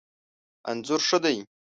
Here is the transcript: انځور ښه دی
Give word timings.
انځور 0.69 1.01
ښه 1.07 1.17
دی 1.23 1.35